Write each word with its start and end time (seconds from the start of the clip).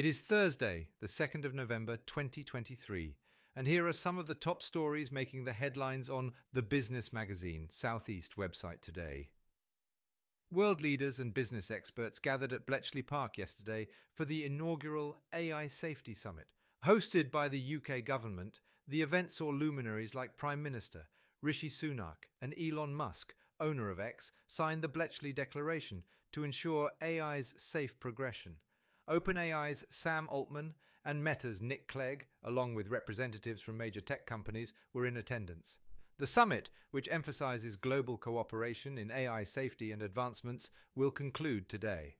It 0.00 0.06
is 0.06 0.22
Thursday, 0.22 0.88
the 1.02 1.06
2nd 1.08 1.44
of 1.44 1.52
November 1.52 1.98
2023, 1.98 3.16
and 3.54 3.66
here 3.66 3.86
are 3.86 3.92
some 3.92 4.16
of 4.16 4.26
the 4.26 4.34
top 4.34 4.62
stories 4.62 5.12
making 5.12 5.44
the 5.44 5.52
headlines 5.52 6.08
on 6.08 6.32
the 6.54 6.62
Business 6.62 7.12
Magazine 7.12 7.68
Southeast 7.70 8.36
website 8.38 8.80
today. 8.80 9.28
World 10.50 10.80
leaders 10.80 11.18
and 11.18 11.34
business 11.34 11.70
experts 11.70 12.18
gathered 12.18 12.54
at 12.54 12.64
Bletchley 12.64 13.02
Park 13.02 13.36
yesterday 13.36 13.88
for 14.14 14.24
the 14.24 14.46
inaugural 14.46 15.18
AI 15.34 15.68
Safety 15.68 16.14
Summit. 16.14 16.46
Hosted 16.86 17.30
by 17.30 17.50
the 17.50 17.76
UK 17.76 18.02
government, 18.02 18.60
the 18.88 19.02
event 19.02 19.30
saw 19.30 19.50
luminaries 19.50 20.14
like 20.14 20.38
Prime 20.38 20.62
Minister 20.62 21.08
Rishi 21.42 21.68
Sunak 21.68 22.24
and 22.40 22.54
Elon 22.58 22.94
Musk, 22.94 23.34
owner 23.60 23.90
of 23.90 24.00
X, 24.00 24.32
sign 24.48 24.80
the 24.80 24.88
Bletchley 24.88 25.34
Declaration 25.34 26.04
to 26.32 26.42
ensure 26.42 26.90
AI's 27.02 27.52
safe 27.58 28.00
progression. 28.00 28.56
OpenAI's 29.08 29.84
Sam 29.88 30.28
Altman 30.30 30.74
and 31.04 31.24
Meta's 31.24 31.62
Nick 31.62 31.88
Clegg, 31.88 32.26
along 32.44 32.74
with 32.74 32.88
representatives 32.90 33.62
from 33.62 33.76
major 33.76 34.00
tech 34.00 34.26
companies, 34.26 34.72
were 34.92 35.06
in 35.06 35.16
attendance. 35.16 35.78
The 36.18 36.26
summit, 36.26 36.68
which 36.90 37.08
emphasizes 37.10 37.76
global 37.76 38.18
cooperation 38.18 38.98
in 38.98 39.10
AI 39.10 39.44
safety 39.44 39.90
and 39.90 40.02
advancements, 40.02 40.70
will 40.94 41.10
conclude 41.10 41.68
today. 41.68 42.16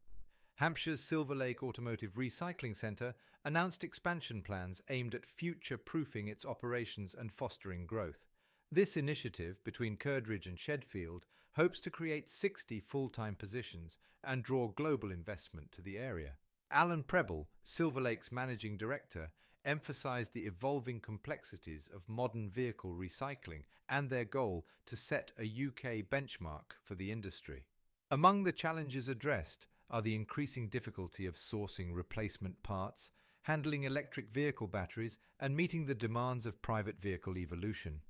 Hampshire's 0.54 1.01
Silverlake 1.01 1.62
Automotive 1.62 2.14
Recycling 2.14 2.77
Centre 2.77 3.15
announced 3.45 3.84
expansion 3.84 4.42
plans 4.42 4.82
aimed 4.88 5.15
at 5.15 5.26
future 5.26 5.78
proofing 5.78 6.28
its 6.28 6.45
operations 6.45 7.15
and 7.15 7.32
fostering 7.32 7.87
growth. 7.87 8.26
This 8.73 8.96
initiative 8.96 9.62
between 9.65 9.96
Curdridge 9.96 10.46
and 10.46 10.59
Shedfield 10.59 11.26
hopes 11.56 11.80
to 11.80 11.90
create 11.90 12.30
60 12.30 12.80
full 12.80 13.09
time 13.09 13.34
positions 13.34 13.98
and 14.23 14.42
draw 14.42 14.68
global 14.68 15.10
investment 15.10 15.73
to 15.73 15.82
the 15.82 15.98
area. 15.98 16.37
Alan 16.73 17.02
Prebble, 17.02 17.48
Silverlake's 17.65 18.30
managing 18.30 18.77
director, 18.77 19.33
emphasized 19.65 20.33
the 20.33 20.47
evolving 20.47 21.01
complexities 21.01 21.90
of 21.93 22.09
modern 22.09 22.49
vehicle 22.49 22.95
recycling 22.95 23.65
and 23.88 24.09
their 24.09 24.24
goal 24.24 24.65
to 24.87 24.96
set 24.96 25.32
a 25.38 25.43
UK 25.43 26.09
benchmark 26.09 26.77
for 26.85 26.95
the 26.95 27.10
industry. 27.10 27.65
Among 28.10 28.45
the 28.45 28.52
challenges 28.52 29.09
addressed 29.09 29.66
are 29.90 30.01
the 30.01 30.15
increasing 30.15 30.68
difficulty 30.68 31.27
of 31.27 31.35
sourcing 31.35 31.88
replacement 31.93 32.62
parts, 32.62 33.10
handling 33.43 33.82
electric 33.82 34.30
vehicle 34.30 34.68
batteries, 34.68 35.18
and 35.40 35.57
meeting 35.57 35.87
the 35.87 35.95
demands 35.95 36.46
of 36.46 36.62
private 36.62 37.01
vehicle 37.01 37.37
evolution. 37.37 38.01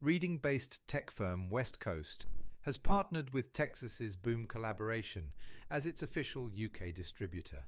Reading 0.00 0.38
based 0.38 0.86
tech 0.86 1.10
firm 1.10 1.50
Westcoast 1.50 2.26
has 2.68 2.76
partnered 2.76 3.32
with 3.32 3.54
Texas's 3.54 4.14
Boom 4.14 4.44
Collaboration 4.44 5.32
as 5.70 5.86
its 5.86 6.02
official 6.02 6.50
UK 6.52 6.92
distributor. 6.94 7.64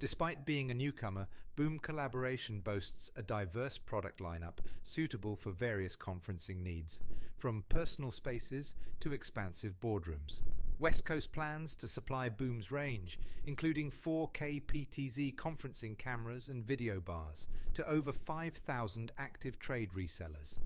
Despite 0.00 0.44
being 0.44 0.68
a 0.68 0.74
newcomer, 0.74 1.28
Boom 1.54 1.78
Collaboration 1.78 2.58
boasts 2.58 3.08
a 3.14 3.22
diverse 3.22 3.78
product 3.78 4.18
lineup 4.18 4.58
suitable 4.82 5.36
for 5.36 5.52
various 5.52 5.94
conferencing 5.94 6.60
needs, 6.60 7.02
from 7.36 7.62
personal 7.68 8.10
spaces 8.10 8.74
to 8.98 9.12
expansive 9.12 9.78
boardrooms. 9.80 10.40
Westcoast 10.82 11.30
plans 11.30 11.76
to 11.76 11.86
supply 11.86 12.28
Boom's 12.28 12.72
range, 12.72 13.20
including 13.46 13.92
4K 13.92 14.60
PTZ 14.60 15.36
conferencing 15.36 15.96
cameras 15.96 16.48
and 16.48 16.64
video 16.64 16.98
bars, 16.98 17.46
to 17.74 17.88
over 17.88 18.12
5,000 18.12 19.12
active 19.18 19.60
trade 19.60 19.90
resellers. 19.96 20.56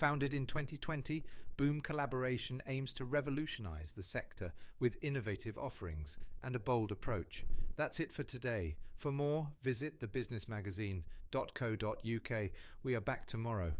Founded 0.00 0.32
in 0.32 0.46
2020, 0.46 1.22
Boom 1.58 1.82
Collaboration 1.82 2.62
aims 2.66 2.94
to 2.94 3.04
revolutionize 3.04 3.92
the 3.92 4.02
sector 4.02 4.54
with 4.78 4.96
innovative 5.02 5.58
offerings 5.58 6.16
and 6.42 6.56
a 6.56 6.58
bold 6.58 6.90
approach. 6.90 7.44
That's 7.76 8.00
it 8.00 8.10
for 8.10 8.22
today. 8.22 8.76
For 8.96 9.12
more, 9.12 9.48
visit 9.62 10.00
thebusinessmagazine.co.uk. 10.00 12.50
We 12.82 12.94
are 12.94 13.00
back 13.02 13.26
tomorrow. 13.26 13.72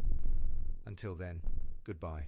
Until 0.85 1.15
then, 1.15 1.41
goodbye. 1.83 2.27